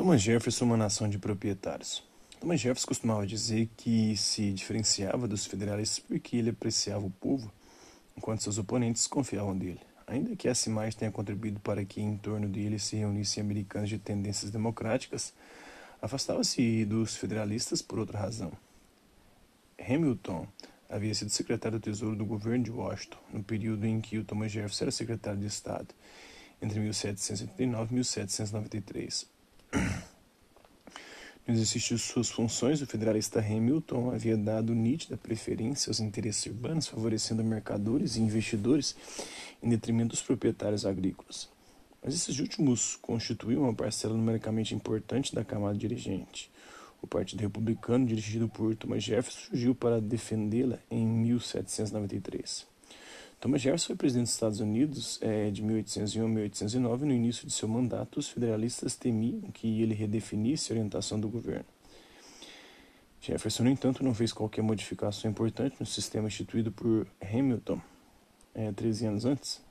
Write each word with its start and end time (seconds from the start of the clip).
Thomas 0.00 0.22
Jefferson, 0.22 0.64
uma 0.64 0.78
nação 0.78 1.10
de 1.10 1.18
proprietários. 1.18 2.02
Thomas 2.40 2.58
Jefferson 2.58 2.88
costumava 2.88 3.26
dizer 3.26 3.68
que 3.76 4.16
se 4.16 4.50
diferenciava 4.50 5.28
dos 5.28 5.44
federalistas 5.44 5.98
porque 5.98 6.38
ele 6.38 6.48
apreciava 6.48 7.04
o 7.04 7.10
povo, 7.10 7.52
enquanto 8.16 8.42
seus 8.42 8.56
oponentes 8.56 9.06
confiavam 9.06 9.54
dele. 9.54 9.80
Ainda 10.06 10.34
que 10.34 10.48
essa 10.48 10.70
imagem 10.70 10.98
tenha 10.98 11.12
contribuído 11.12 11.60
para 11.60 11.84
que 11.84 12.00
em 12.00 12.16
torno 12.16 12.48
dele 12.48 12.78
se 12.78 12.96
reunissem 12.96 13.42
americanos 13.42 13.90
de 13.90 13.98
tendências 13.98 14.50
democráticas, 14.50 15.34
afastava-se 16.00 16.86
dos 16.86 17.14
federalistas 17.14 17.82
por 17.82 17.98
outra 17.98 18.18
razão. 18.18 18.52
Hamilton 19.78 20.48
havia 20.88 21.14
sido 21.14 21.28
secretário 21.28 21.78
do 21.78 21.82
Tesouro 21.82 22.16
do 22.16 22.24
governo 22.24 22.64
de 22.64 22.70
Washington, 22.70 23.18
no 23.30 23.44
período 23.44 23.86
em 23.86 24.00
que 24.00 24.16
o 24.16 24.24
Thomas 24.24 24.50
Jefferson 24.50 24.84
era 24.84 24.92
secretário 24.92 25.40
de 25.40 25.46
Estado, 25.46 25.88
entre 26.62 26.80
1779 26.80 27.90
e 27.90 27.94
1793. 27.96 29.39
No 31.50 31.56
exercício 31.56 31.96
de 31.96 32.02
suas 32.02 32.30
funções, 32.30 32.80
o 32.80 32.86
federalista 32.86 33.40
Hamilton 33.40 34.12
havia 34.12 34.36
dado 34.36 34.72
nítida 34.72 35.16
preferência 35.16 35.90
aos 35.90 35.98
interesses 35.98 36.46
urbanos, 36.46 36.86
favorecendo 36.86 37.42
mercadores 37.42 38.14
e 38.14 38.20
investidores 38.20 38.94
em 39.60 39.68
detrimento 39.68 40.10
dos 40.10 40.22
proprietários 40.22 40.86
agrícolas. 40.86 41.48
Mas 42.00 42.14
esses 42.14 42.38
últimos 42.38 42.94
constituíam 43.02 43.64
uma 43.64 43.74
parcela 43.74 44.14
numericamente 44.14 44.76
importante 44.76 45.34
da 45.34 45.44
camada 45.44 45.76
dirigente. 45.76 46.48
O 47.02 47.08
Partido 47.08 47.40
Republicano, 47.40 48.06
dirigido 48.06 48.48
por 48.48 48.76
Thomas 48.76 49.02
Jefferson, 49.02 49.48
surgiu 49.48 49.74
para 49.74 50.00
defendê-la 50.00 50.78
em 50.88 51.04
1793. 51.04 52.69
Thomas 53.40 53.62
Jefferson 53.62 53.86
foi 53.86 53.96
presidente 53.96 54.26
dos 54.26 54.34
Estados 54.34 54.60
Unidos 54.60 55.18
é, 55.22 55.50
de 55.50 55.62
1801 55.62 56.22
a 56.22 56.28
1809. 56.28 57.06
No 57.06 57.12
início 57.14 57.46
de 57.46 57.52
seu 57.54 57.66
mandato, 57.66 58.18
os 58.18 58.28
federalistas 58.28 58.96
temiam 58.96 59.50
que 59.50 59.80
ele 59.80 59.94
redefinisse 59.94 60.70
a 60.70 60.74
orientação 60.74 61.18
do 61.18 61.26
governo. 61.26 61.64
Jefferson, 63.18 63.62
no 63.62 63.70
entanto, 63.70 64.04
não 64.04 64.12
fez 64.12 64.30
qualquer 64.30 64.60
modificação 64.60 65.30
importante 65.30 65.74
no 65.80 65.86
sistema 65.86 66.28
instituído 66.28 66.70
por 66.70 67.06
Hamilton 67.18 67.80
é, 68.54 68.72
13 68.72 69.06
anos 69.06 69.24
antes. 69.24 69.62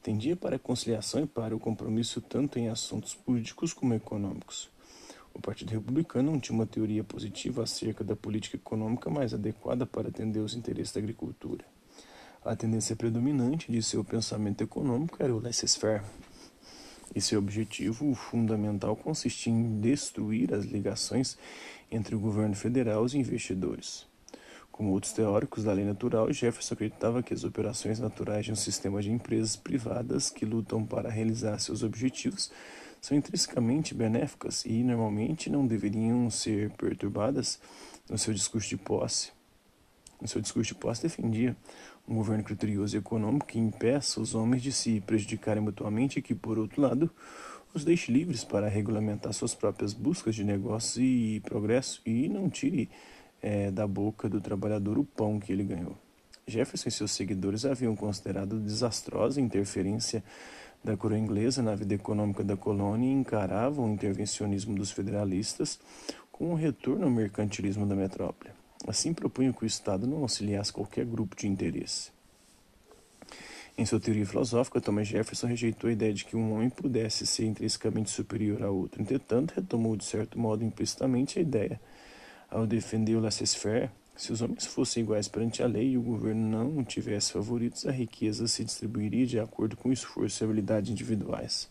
Tendia 0.00 0.36
para 0.36 0.54
a 0.54 0.58
conciliação 0.58 1.24
e 1.24 1.26
para 1.26 1.56
o 1.56 1.58
compromisso 1.58 2.20
tanto 2.20 2.60
em 2.60 2.68
assuntos 2.68 3.12
políticos 3.12 3.72
como 3.72 3.92
econômicos. 3.92 4.70
O 5.34 5.40
Partido 5.40 5.70
Republicano 5.70 6.30
não 6.30 6.38
tinha 6.38 6.54
uma 6.54 6.66
teoria 6.66 7.02
positiva 7.02 7.64
acerca 7.64 8.04
da 8.04 8.14
política 8.14 8.56
econômica 8.56 9.10
mais 9.10 9.34
adequada 9.34 9.84
para 9.84 10.10
atender 10.10 10.38
os 10.38 10.54
interesses 10.54 10.92
da 10.92 11.00
agricultura. 11.00 11.64
A 12.44 12.56
tendência 12.56 12.96
predominante 12.96 13.70
de 13.70 13.80
seu 13.80 14.02
pensamento 14.02 14.64
econômico 14.64 15.16
era 15.22 15.32
o 15.32 15.38
laissez-faire, 15.38 16.02
e 17.14 17.20
seu 17.20 17.38
objetivo 17.38 18.12
fundamental 18.16 18.96
consistia 18.96 19.52
em 19.52 19.78
destruir 19.78 20.52
as 20.52 20.64
ligações 20.64 21.38
entre 21.88 22.16
o 22.16 22.18
governo 22.18 22.56
federal 22.56 23.04
e 23.04 23.06
os 23.06 23.14
investidores. 23.14 24.08
Como 24.72 24.90
outros 24.90 25.12
teóricos 25.12 25.62
da 25.62 25.72
lei 25.72 25.84
natural, 25.84 26.32
Jefferson 26.32 26.74
acreditava 26.74 27.22
que 27.22 27.32
as 27.32 27.44
operações 27.44 28.00
naturais 28.00 28.44
de 28.44 28.50
um 28.50 28.56
sistema 28.56 29.00
de 29.00 29.12
empresas 29.12 29.54
privadas 29.54 30.28
que 30.28 30.44
lutam 30.44 30.84
para 30.84 31.08
realizar 31.08 31.60
seus 31.60 31.84
objetivos 31.84 32.50
são 33.00 33.16
intrinsecamente 33.16 33.94
benéficas 33.94 34.64
e 34.64 34.82
normalmente 34.82 35.48
não 35.48 35.64
deveriam 35.64 36.28
ser 36.28 36.70
perturbadas 36.72 37.60
no 38.10 38.18
seu 38.18 38.34
discurso 38.34 38.68
de 38.68 38.78
posse. 38.78 39.30
No 40.20 40.28
seu 40.28 40.40
discurso 40.40 40.72
de 40.72 40.78
posse 40.78 41.02
defendia 41.02 41.56
um 42.08 42.16
governo 42.16 42.44
criterioso 42.44 42.96
e 42.96 42.98
econômico 42.98 43.46
que 43.46 43.58
impeça 43.58 44.20
os 44.20 44.34
homens 44.34 44.62
de 44.62 44.72
se 44.72 45.00
prejudicarem 45.00 45.62
mutuamente 45.62 46.18
e 46.18 46.22
que, 46.22 46.34
por 46.34 46.58
outro 46.58 46.82
lado, 46.82 47.10
os 47.74 47.84
deixe 47.84 48.12
livres 48.12 48.44
para 48.44 48.68
regulamentar 48.68 49.32
suas 49.32 49.54
próprias 49.54 49.92
buscas 49.92 50.34
de 50.34 50.44
negócio 50.44 51.02
e 51.02 51.40
progresso 51.40 52.02
e 52.04 52.28
não 52.28 52.50
tire 52.50 52.90
é, 53.40 53.70
da 53.70 53.86
boca 53.86 54.28
do 54.28 54.40
trabalhador 54.40 54.98
o 54.98 55.04
pão 55.04 55.40
que 55.40 55.52
ele 55.52 55.64
ganhou. 55.64 55.96
Jefferson 56.46 56.88
e 56.88 56.92
seus 56.92 57.12
seguidores 57.12 57.64
haviam 57.64 57.94
considerado 57.94 58.58
desastrosa 58.58 59.40
a 59.40 59.42
interferência 59.42 60.22
da 60.82 60.96
coroa 60.96 61.18
inglesa 61.18 61.62
na 61.62 61.74
vida 61.74 61.94
econômica 61.94 62.42
da 62.42 62.56
colônia 62.56 63.06
e 63.06 63.12
encaravam 63.12 63.86
o 63.86 63.94
intervencionismo 63.94 64.74
dos 64.74 64.90
federalistas 64.90 65.78
com 66.30 66.50
um 66.50 66.54
retorno 66.54 67.04
ao 67.04 67.10
mercantilismo 67.10 67.86
da 67.86 67.94
metrópole. 67.94 68.61
Assim 68.86 69.14
propunha 69.14 69.52
que 69.52 69.64
o 69.64 69.66
Estado 69.66 70.06
não 70.06 70.18
auxiliasse 70.18 70.72
qualquer 70.72 71.04
grupo 71.04 71.36
de 71.36 71.46
interesse. 71.46 72.10
Em 73.76 73.86
sua 73.86 73.98
teoria 73.98 74.26
filosófica, 74.26 74.80
Thomas 74.80 75.08
Jefferson 75.08 75.46
rejeitou 75.46 75.88
a 75.88 75.92
ideia 75.92 76.12
de 76.12 76.24
que 76.24 76.36
um 76.36 76.52
homem 76.52 76.68
pudesse 76.68 77.26
ser 77.26 77.46
intrinsecamente 77.46 78.10
superior 78.10 78.62
a 78.62 78.70
outro. 78.70 79.00
Entretanto, 79.00 79.54
retomou 79.54 79.96
de 79.96 80.04
certo 80.04 80.38
modo 80.38 80.62
implicitamente 80.62 81.38
a 81.38 81.42
ideia. 81.42 81.80
Ao 82.50 82.66
defender 82.66 83.16
o 83.16 83.20
laissez-faire, 83.20 83.90
se 84.14 84.30
os 84.30 84.42
homens 84.42 84.66
fossem 84.66 85.02
iguais 85.02 85.26
perante 85.26 85.62
a 85.62 85.66
lei 85.66 85.92
e 85.92 85.98
o 85.98 86.02
governo 86.02 86.74
não 86.74 86.84
tivesse 86.84 87.32
favoritos, 87.32 87.86
a 87.86 87.90
riqueza 87.90 88.46
se 88.46 88.62
distribuiria 88.62 89.26
de 89.26 89.40
acordo 89.40 89.74
com 89.74 89.88
o 89.88 89.92
esforço 89.92 90.42
e 90.42 90.44
habilidade 90.44 90.92
individuais. 90.92 91.70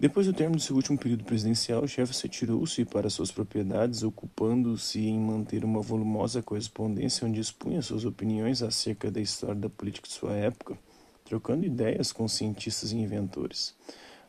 Depois 0.00 0.28
do 0.28 0.32
término 0.32 0.58
do 0.58 0.62
seu 0.62 0.76
último 0.76 0.96
período 0.96 1.24
presidencial, 1.24 1.84
Jefferson 1.84 2.28
retirou-se 2.28 2.84
para 2.84 3.10
suas 3.10 3.32
propriedades, 3.32 4.04
ocupando-se 4.04 5.00
em 5.00 5.18
manter 5.18 5.64
uma 5.64 5.80
volumosa 5.80 6.40
correspondência 6.40 7.26
onde 7.26 7.40
expunha 7.40 7.82
suas 7.82 8.04
opiniões 8.04 8.62
acerca 8.62 9.10
da 9.10 9.20
história 9.20 9.56
da 9.56 9.68
política 9.68 10.06
de 10.06 10.14
sua 10.14 10.34
época, 10.34 10.78
trocando 11.24 11.66
ideias 11.66 12.12
com 12.12 12.28
cientistas 12.28 12.92
e 12.92 12.96
inventores. 12.96 13.74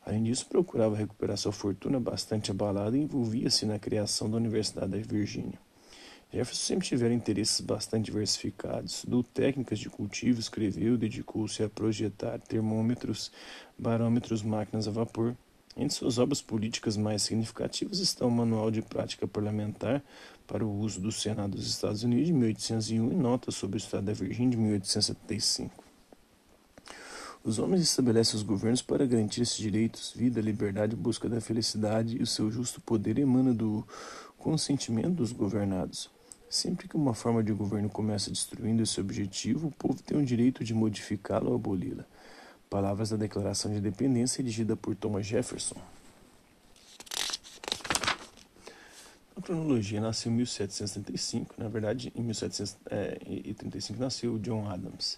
Além 0.03 0.24
disso, 0.24 0.47
procurava 0.47 0.96
recuperar 0.96 1.38
sua 1.38 1.52
fortuna 1.52 2.00
bastante 2.00 2.50
abalada 2.50 2.97
e 2.97 3.01
envolvia-se 3.01 3.68
na 3.68 3.78
criação 3.78 4.28
da 4.28 4.38
Universidade 4.38 4.91
da 4.91 4.97
Virgínia. 4.97 5.59
Jefferson 6.34 6.66
sempre 6.66 6.88
tivera 6.88 7.13
interesses 7.13 7.62
bastante 7.62 8.06
diversificados. 8.06 8.96
Estudou 8.96 9.22
técnicas 9.22 9.78
de 9.78 9.88
cultivo, 9.88 10.40
escreveu, 10.40 10.97
dedicou-se 10.97 11.62
a 11.62 11.69
projetar 11.69 12.40
termômetros, 12.40 13.31
barômetros, 13.78 14.41
máquinas 14.41 14.88
a 14.88 14.91
vapor, 14.91 15.38
entre 15.79 15.95
suas 15.95 16.17
obras 16.17 16.41
políticas 16.41 16.97
mais 16.97 17.22
significativas 17.22 18.00
estão 18.00 18.28
o 18.28 18.31
Manual 18.31 18.69
de 18.69 18.81
Prática 18.81 19.25
Parlamentar 19.25 20.03
para 20.45 20.66
o 20.66 20.79
Uso 20.79 21.00
do 21.00 21.09
Senado 21.09 21.56
dos 21.56 21.67
Estados 21.67 22.03
Unidos, 22.03 22.28
de 22.28 22.34
1801, 22.34 23.13
e 23.13 23.16
Notas 23.16 23.56
sobre 23.56 23.78
o 23.78 23.79
Estado 23.79 24.03
da 24.07 24.13
Virgínia, 24.13 24.51
de 24.51 24.57
1875. 24.57 25.84
Os 27.41 27.59
homens 27.59 27.81
estabelecem 27.81 28.35
os 28.35 28.44
governos 28.44 28.81
para 28.81 29.06
garantir 29.06 29.41
esses 29.41 29.56
direitos, 29.56 30.12
vida, 30.13 30.41
liberdade, 30.41 30.97
busca 30.97 31.29
da 31.29 31.39
felicidade, 31.39 32.18
e 32.18 32.22
o 32.22 32.28
seu 32.28 32.51
justo 32.51 32.81
poder 32.81 33.18
emana 33.18 33.53
do 33.53 33.88
consentimento 34.38 35.12
dos 35.12 35.31
governados. 35.31 36.12
Sempre 36.50 36.89
que 36.89 36.97
uma 36.97 37.13
forma 37.13 37.41
de 37.41 37.53
governo 37.53 37.88
começa 37.88 38.29
destruindo 38.29 38.84
esse 38.84 39.00
objetivo, 39.00 39.68
o 39.69 39.72
povo 39.72 40.03
tem 40.03 40.18
o 40.18 40.25
direito 40.25 40.62
de 40.62 40.73
modificá-la 40.73 41.47
ou 41.47 41.56
aboli-la. 41.56 42.06
Palavras 42.69 43.09
da 43.09 43.18
Declaração 43.18 43.72
de 43.72 43.80
Independência 43.80 44.44
redigida 44.44 44.75
por 44.75 44.96
Thomas 44.96 45.25
Jefferson. 45.25 45.75
A 49.35 49.41
cronologia 49.41 50.00
nasceu 50.00 50.31
em 50.31 50.35
1735, 50.35 51.56
na 51.57 51.68
verdade 51.68 52.13
em 52.16 52.22
1735 52.22 54.00
nasceu 54.00 54.38
John 54.38 54.69
Adams. 54.69 55.18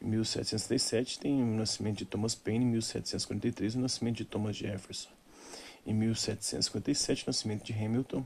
Em 0.00 0.06
1737 0.06 1.18
tem 1.18 1.42
o 1.42 1.46
nascimento 1.46 1.98
de 1.98 2.06
Thomas 2.06 2.34
Paine, 2.34 2.64
em 2.64 2.68
1743 2.68 3.74
o 3.74 3.80
nascimento 3.80 4.16
de 4.16 4.24
Thomas 4.24 4.56
Jefferson. 4.56 5.10
Em 5.84 5.92
1757 5.92 7.24
o 7.24 7.26
nascimento 7.26 7.64
de 7.64 7.72
Hamilton. 7.74 8.24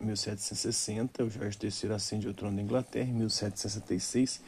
Em 0.00 0.06
1760 0.06 1.24
o 1.24 1.28
Jorge 1.28 1.58
III 1.62 1.92
ascende 1.92 2.26
ao 2.28 2.32
trono 2.32 2.56
da 2.56 2.62
Inglaterra. 2.62 3.10
Em 3.10 3.14
1766 3.14 4.40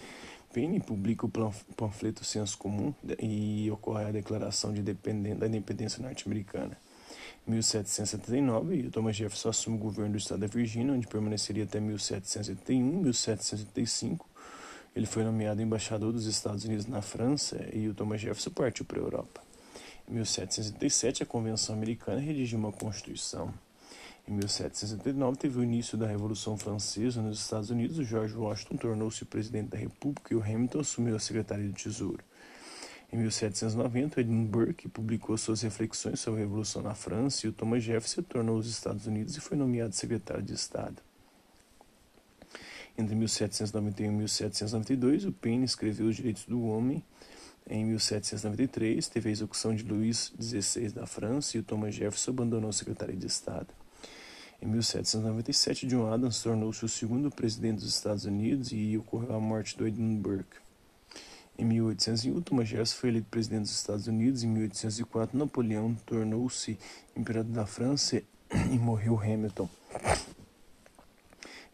Paine 0.53 0.81
publica 0.81 1.27
o 1.27 1.31
panfleto 1.77 2.25
Senso 2.25 2.57
Comum 2.57 2.95
e 3.21 3.71
ocorre 3.71 4.05
a 4.05 4.11
Declaração 4.11 4.73
de 4.73 4.83
da 4.83 5.47
Independência 5.47 6.03
Norte-Americana. 6.03 6.77
Em 7.47 7.53
1779, 7.53 8.91
Thomas 8.91 9.17
Jefferson 9.17 9.49
assume 9.49 9.77
o 9.77 9.81
governo 9.81 10.13
do 10.13 10.19
estado 10.19 10.41
da 10.41 10.47
Virgínia, 10.47 10.93
onde 10.93 11.07
permaneceria 11.07 11.65
até 11.65 11.81
1781. 11.81 13.03
1775, 13.03 14.29
ele 14.95 15.07
foi 15.07 15.25
nomeado 15.25 15.63
embaixador 15.63 16.13
dos 16.13 16.27
Estados 16.27 16.65
Unidos 16.65 16.87
na 16.87 17.01
França 17.01 17.59
e 17.73 17.89
o 17.89 17.95
Thomas 17.95 18.21
Jefferson 18.21 18.51
partiu 18.51 18.85
para 18.85 18.99
a 18.99 19.03
Europa. 19.03 19.41
Em 20.09 20.15
1777, 20.15 21.23
a 21.23 21.27
Convenção 21.27 21.75
Americana 21.75 22.21
redigiu 22.21 22.59
uma 22.59 22.73
Constituição. 22.73 23.53
Em 24.29 24.33
1779 24.33 25.39
teve 25.39 25.59
o 25.59 25.65
início 25.65 25.97
da 25.97 26.07
Revolução 26.07 26.59
Francesa 26.59 27.23
nos 27.23 27.41
Estados 27.41 27.71
Unidos. 27.71 28.07
George 28.07 28.37
Washington 28.37 28.77
tornou-se 28.77 29.25
presidente 29.25 29.71
da 29.71 29.79
República 29.79 30.35
e 30.35 30.37
o 30.37 30.43
Hamilton 30.43 30.81
assumiu 30.81 31.17
a 31.17 31.19
Secretaria 31.19 31.67
do 31.67 31.73
Tesouro. 31.73 32.23
Em 33.11 33.17
1790, 33.17 34.21
Edmund 34.21 34.51
Burke 34.51 34.87
publicou 34.87 35.39
suas 35.39 35.63
reflexões 35.63 36.21
sobre 36.21 36.41
a 36.41 36.45
Revolução 36.45 36.83
na 36.83 36.95
França 36.95 37.47
e 37.47 37.49
o 37.49 37.55
Thomas 37.55 37.83
Jefferson 37.83 38.21
tornou 38.21 38.59
os 38.59 38.69
Estados 38.69 39.07
Unidos 39.07 39.35
e 39.35 39.41
foi 39.41 39.57
nomeado 39.57 39.95
secretário 39.95 40.43
de 40.43 40.53
Estado. 40.53 41.01
Entre 42.99 43.15
1791 43.15 44.13
e 44.13 44.15
1792, 44.15 45.25
o 45.25 45.33
Paine 45.33 45.65
escreveu 45.65 46.07
Os 46.07 46.17
Direitos 46.17 46.45
do 46.45 46.63
Homem 46.65 47.03
Em 47.67 47.83
1793, 47.83 49.09
teve 49.09 49.31
a 49.31 49.33
execução 49.33 49.75
de 49.75 49.85
Luís 49.85 50.35
XVI 50.39 50.91
da 50.91 51.07
França 51.07 51.57
e 51.57 51.61
o 51.61 51.63
Thomas 51.63 51.95
Jefferson 51.95 52.33
abandonou 52.33 52.69
a 52.69 52.75
Secretaria 52.75 53.17
de 53.17 53.27
Estado. 53.27 53.69
Em 54.61 54.67
1797, 54.67 55.87
John 55.87 56.13
Adams 56.13 56.43
tornou-se 56.43 56.85
o 56.85 56.89
segundo 56.89 57.31
presidente 57.31 57.77
dos 57.77 57.95
Estados 57.95 58.25
Unidos 58.25 58.73
e 58.73 58.99
ocorreu 58.99 59.37
a 59.37 59.41
morte 59.41 59.79
do 59.79 59.87
Edmund 59.87 60.21
Burke. 60.21 60.57
Em 61.57 61.65
1801, 61.65 62.41
Thomas 62.43 62.69
Jefferson 62.69 62.97
foi 62.97 63.09
eleito 63.11 63.29
presidente 63.31 63.63
dos 63.63 63.77
Estados 63.77 64.09
Unidos. 64.09 64.43
Em 64.43 64.49
1804, 64.49 65.39
Napoleão 65.39 65.95
tornou-se 66.07 66.77
imperador 67.17 67.53
da 67.53 67.67
França 67.67 68.21
e 68.51 68.79
morreu 68.79 69.17
Hamilton. 69.21 69.69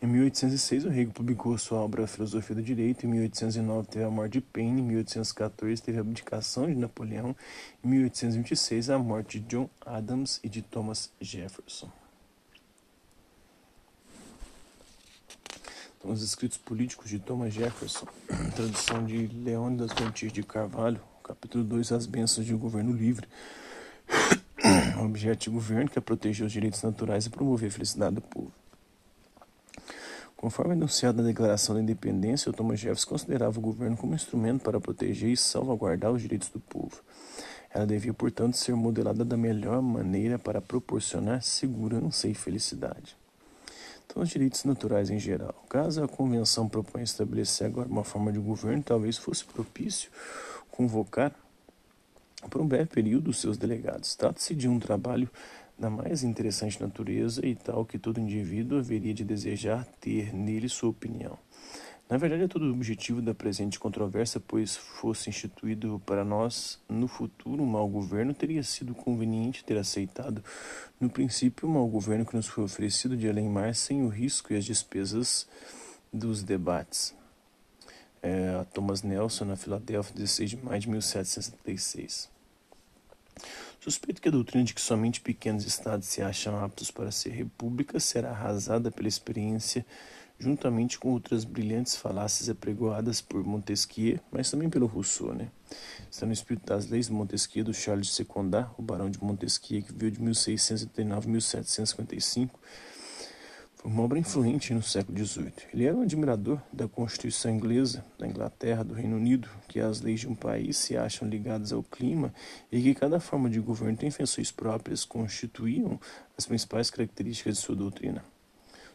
Em 0.03 0.07
1806, 0.07 0.85
o 0.85 0.91
rei 0.91 1.07
publicou 1.07 1.57
sua 1.57 1.79
obra 1.79 2.07
Filosofia 2.07 2.55
do 2.55 2.63
Direito. 2.63 3.07
Em 3.07 3.09
1809, 3.09 3.89
teve 3.89 4.05
a 4.05 4.11
morte 4.11 4.33
de 4.33 4.41
Paine. 4.43 4.83
Em 4.83 4.85
1814, 4.85 5.81
teve 5.81 5.97
a 5.97 6.01
abdicação 6.03 6.67
de 6.67 6.75
Napoleão. 6.75 7.35
Em 7.83 7.89
1826, 7.89 8.91
a 8.91 8.99
morte 8.99 9.41
de 9.41 9.47
John 9.47 9.71
Adams 9.87 10.39
e 10.45 10.51
de 10.51 10.61
Thomas 10.61 11.11
Jefferson. 11.19 11.91
Os 16.05 16.23
escritos 16.23 16.59
políticos 16.59 17.09
de 17.09 17.19
Thomas 17.19 17.53
Jefferson, 17.53 18.07
tradução 18.55 19.05
de 19.05 19.27
Leônidas 19.27 19.91
Gontijo 19.93 20.33
de 20.33 20.43
Carvalho, 20.43 21.01
capítulo 21.23 21.65
2, 21.65 21.93
As 21.93 22.07
Bênçãos 22.07 22.47
de 22.47 22.55
um 22.55 22.59
Governo 22.59 22.93
Livre. 22.93 23.27
o 25.01 25.05
objeto 25.05 25.45
de 25.45 25.51
governo 25.51 25.89
que 25.89 25.99
é 25.99 26.03
proteger 26.03 26.47
os 26.47 26.53
direitos 26.53 26.83
naturais 26.83 27.25
e 27.27 27.31
promover 27.31 27.71
a 27.71 27.73
felicidade 27.73 28.17
do 28.17 28.21
povo. 28.21 28.53
Conforme 30.37 30.75
anunciado 30.75 31.23
na 31.23 31.29
Declaração 31.29 31.75
da 31.75 31.81
Independência, 31.81 32.53
Thomas 32.53 32.79
Jefferson 32.79 33.09
considerava 33.09 33.59
o 33.59 33.63
governo 33.63 33.97
como 33.97 34.15
instrumento 34.15 34.63
para 34.63 34.79
proteger 34.79 35.31
e 35.31 35.37
salvaguardar 35.37 36.13
os 36.13 36.21
direitos 36.21 36.51
do 36.51 36.61
povo. 36.61 37.01
Ela 37.71 37.87
devia, 37.87 38.13
portanto, 38.13 38.57
ser 38.59 38.75
modelada 38.75 39.25
da 39.25 39.39
melhor 39.39 39.81
maneira 39.81 40.39
para 40.39 40.61
proporcionar 40.61 41.43
segurança 41.43 42.29
e 42.29 42.35
felicidade. 42.35 43.17
Então, 44.07 44.23
os 44.23 44.29
direitos 44.29 44.65
naturais 44.65 45.11
em 45.11 45.19
geral. 45.19 45.65
Caso 45.69 46.03
a 46.03 46.09
Convenção 46.09 46.69
proponha 46.69 47.05
estabelecer 47.05 47.67
agora 47.67 47.89
uma 47.89 48.05
forma 48.05 48.33
de 48.33 48.39
governo, 48.39 48.83
talvez 48.83 49.17
fosse 49.17 49.45
propício 49.45 50.11
convocar 50.71 51.33
por 52.51 52.61
um 52.61 52.67
breve 52.67 52.87
período 52.87 53.31
os 53.31 53.39
seus 53.39 53.57
delegados. 53.57 54.15
Trata-se 54.15 54.55
de 54.55 54.69
um 54.69 54.79
trabalho 54.79 55.29
da 55.79 55.91
mais 55.91 56.23
interessante 56.23 56.81
natureza 56.81 57.45
e 57.45 57.55
tal 57.55 57.85
que 57.85 57.99
todo 57.99 58.21
indivíduo 58.21 58.79
haveria 58.79 59.15
de 59.15 59.25
desejar 59.25 59.85
ter 60.01 60.33
nele 60.33 60.69
sua 60.69 60.91
opinião. 60.91 61.39
Na 62.09 62.19
verdade, 62.19 62.43
é 62.43 62.49
todo 62.49 62.67
o 62.67 62.73
objetivo 62.73 63.23
da 63.23 63.35
presente 63.35 63.79
controvérsia, 63.79 64.39
pois 64.39 64.77
fosse 64.77 65.31
instituído 65.31 66.01
para 66.05 66.23
nós 66.23 66.79
no 66.87 67.09
futuro 67.09 67.63
um 67.63 67.67
mau 67.67 67.89
governo, 67.89 68.35
teria 68.35 68.63
sido 68.63 68.95
conveniente 68.95 69.65
ter 69.65 69.79
aceitado 69.79 70.45
no 71.01 71.09
princípio 71.09 71.67
o 71.67 71.73
mau 71.73 71.89
governo 71.89 72.27
que 72.27 72.37
nos 72.37 72.47
foi 72.47 72.65
oferecido 72.65 73.17
de 73.17 73.29
além-mar 73.29 73.75
sem 73.75 74.03
o 74.03 74.09
risco 74.09 74.53
e 74.53 74.57
as 74.57 74.67
despesas 74.67 75.49
dos 76.13 76.43
debates. 76.43 77.15
É, 78.23 78.65
Thomas 78.75 79.03
Nelson, 79.03 79.47
na 79.47 79.57
Filadélfia, 79.57 80.15
16 80.15 80.51
de 80.51 80.57
maio 80.59 80.81
de 80.81 80.91
1776. 80.91 82.31
Suspeito 83.81 84.23
que 84.23 84.29
a 84.29 84.33
doutrina 84.33 84.65
de 84.65 84.73
que 84.73 84.81
somente 84.81 85.21
pequenos 85.21 85.67
estados 85.67 86.07
se 86.09 86.23
acham 86.23 86.63
aptos 86.63 86.91
para 86.91 87.11
ser 87.11 87.31
república 87.31 88.01
será 88.01 88.31
arrasada 88.31 88.91
pela 88.91 89.09
experiência, 89.09 89.85
juntamente 90.39 90.99
com 90.99 91.11
outras 91.11 91.45
brilhantes 91.45 91.97
falácias 91.97 92.49
apregoadas 92.49 93.21
por 93.21 93.45
Montesquieu, 93.45 94.19
mas 94.31 94.51
também 94.51 94.69
pelo 94.69 94.87
Rousseau. 94.87 95.35
Né? 95.35 95.49
Está 96.11 96.27
no 96.27 96.33
espírito 96.33 96.67
das 96.67 96.89
leis 96.89 97.07
de 97.07 97.13
Montesquieu, 97.13 97.65
do 97.65 97.73
Charles 97.73 98.09
de 98.09 98.13
Secondar, 98.15 98.75
o 98.79 98.83
barão 98.83 99.11
de 99.11 99.23
Montesquieu, 99.23 99.83
que 99.83 99.93
viu 99.93 100.11
de 100.11 100.21
1639 100.21 101.27
a 101.27 101.31
1755, 101.31 102.59
uma 103.85 104.03
obra 104.03 104.19
influente 104.19 104.73
no 104.73 104.83
século 104.83 105.25
XVIII. 105.25 105.53
Ele 105.73 105.85
era 105.85 105.95
um 105.95 106.01
admirador 106.01 106.59
da 106.73 106.89
Constituição 106.89 107.51
inglesa, 107.51 108.03
da 108.19 108.27
Inglaterra, 108.27 108.83
do 108.83 108.95
Reino 108.95 109.17
Unido, 109.17 109.49
que 109.69 109.79
as 109.79 110.01
leis 110.01 110.21
de 110.21 110.29
um 110.29 110.35
país 110.35 110.79
se 110.79 110.97
acham 110.97 111.29
ligadas 111.29 111.71
ao 111.71 111.83
clima 111.83 112.33
e 112.73 112.81
que 112.81 112.95
cada 112.95 113.21
forma 113.21 113.51
de 113.51 113.61
governo 113.61 113.97
tem 113.97 114.11
funções 114.11 114.51
próprias, 114.51 115.05
constituíam 115.05 116.01
as 116.37 116.47
principais 116.47 116.89
características 116.91 117.57
de 117.57 117.63
sua 117.63 117.77
doutrina. 117.77 118.25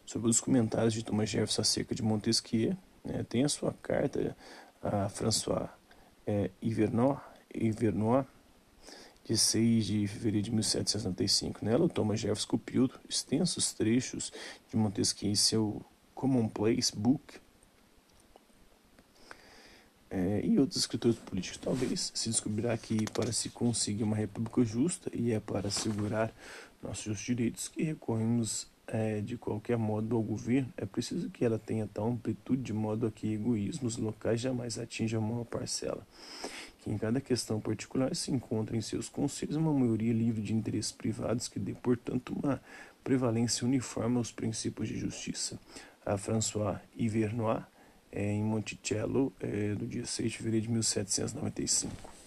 Sobre 0.10 0.28
os 0.28 0.40
comentários 0.40 0.96
de 0.96 1.06
Thomas 1.06 1.30
Jefferson 1.30 1.62
acerca 1.62 1.94
de 1.94 2.02
Montesquieu, 2.02 2.76
né, 3.06 3.24
tem 3.30 3.44
a 3.44 3.48
sua 3.48 3.74
carta 3.74 4.36
a 4.82 5.08
François 5.08 5.70
é, 6.26 6.50
Ivernois, 6.60 7.20
Ivernois 7.54 8.26
de 9.24 9.38
6 9.38 9.86
de 9.86 10.08
fevereiro 10.08 10.46
de 10.46 10.52
1765. 10.52 11.64
Nela, 11.64 11.86
o 11.86 11.88
Thomas 11.88 12.20
Jefferson 12.20 12.48
copiou 12.48 12.90
extensos 13.08 13.72
trechos 13.72 14.34
de 14.68 14.76
Montesquieu 14.76 15.30
em 15.30 15.36
seu 15.36 15.80
Commonplace 16.16 16.92
Book 16.96 17.40
é, 20.10 20.42
e 20.44 20.58
outros 20.58 20.80
escritores 20.80 21.20
políticos. 21.20 21.60
Talvez 21.60 22.12
se 22.16 22.30
descobrirá 22.30 22.76
que 22.76 23.06
para 23.12 23.32
se 23.32 23.52
conseguir 23.52 24.06
uma 24.06 24.16
república 24.16 24.66
justa 24.66 25.12
e 25.14 25.34
é 25.34 25.40
para 25.40 25.68
assegurar 25.68 26.34
nossos 26.82 27.20
direitos 27.20 27.68
que 27.68 27.84
recorremos 27.84 28.68
é, 28.92 29.22
de 29.22 29.38
qualquer 29.38 29.78
modo 29.78 30.16
ao 30.16 30.22
governo, 30.22 30.72
é 30.76 30.86
preciso 30.86 31.30
que 31.30 31.46
ela 31.46 31.58
tenha 31.58 31.88
tal 31.88 32.10
amplitude 32.10 32.62
de 32.62 32.74
modo 32.74 33.08
a 33.08 33.12
que 33.12 33.34
egoísmos 33.34 33.98
locais 33.98 34.42
jamais 34.42 34.78
atinjam 34.78 35.24
a 35.24 35.28
maior 35.28 35.46
parcela 35.46 36.06
que 36.80 36.90
em 36.90 36.98
cada 36.98 37.20
questão 37.20 37.60
particular 37.60 38.16
se 38.16 38.32
encontra 38.32 38.76
em 38.76 38.82
seus 38.82 39.10
conselhos 39.10 39.56
uma 39.56 39.74
maioria 39.74 40.14
livre 40.14 40.42
de 40.42 40.54
interesses 40.54 40.92
privados 40.92 41.48
que 41.48 41.60
dê, 41.60 41.74
portanto, 41.74 42.34
uma 42.34 42.62
prevalência 43.04 43.66
uniforme 43.66 44.18
aos 44.18 44.32
princípios 44.32 44.88
de 44.88 44.98
justiça. 44.98 45.60
A 46.06 46.18
François 46.18 46.80
Ivernois, 46.96 47.64
é, 48.12 48.32
em 48.32 48.44
Monticello, 48.44 49.34
é, 49.40 49.76
do 49.76 49.86
dia 49.86 50.06
6 50.06 50.32
de 50.32 50.38
fevereiro 50.38 50.68
de 50.68 50.72
1795. 50.72 52.19